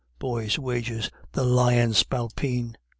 Boys' 0.17 0.57
wages; 0.57 1.11
the 1.33 1.43
lyin' 1.43 1.93
spalpeen." 1.93 2.75